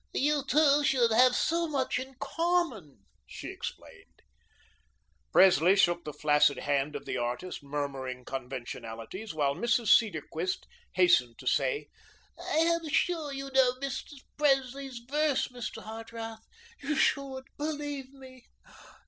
[0.15, 4.23] "You two should have so much in common," she explained.
[5.31, 9.89] Presley shook the flaccid hand of the artist, murmuring conventionalities, while Mrs.
[9.89, 11.87] Cedarquist hastened to say:
[12.35, 14.13] "I am sure you know Mr.
[14.39, 15.83] Presley's verse, Mr.
[15.83, 16.47] Hartrath.
[16.81, 18.45] You should, believe me.